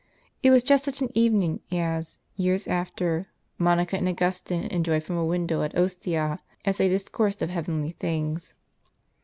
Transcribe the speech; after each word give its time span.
It 0.41 0.49
was 0.49 0.63
just 0.63 0.83
such 0.83 1.03
an 1.03 1.11
evening 1.13 1.59
as, 1.71 2.17
years 2.35 2.67
after, 2.67 3.27
Monica 3.59 3.97
and 3.97 4.09
A.ugustine 4.09 4.65
enjoyed 4.71 5.03
from 5.03 5.17
a 5.17 5.23
window 5.23 5.61
at 5.61 5.77
Ostia, 5.77 6.39
as 6.65 6.77
they 6.77 6.89
discoursed 6.89 7.43
of 7.43 7.51
heavenly 7.51 7.91
things. 7.91 8.55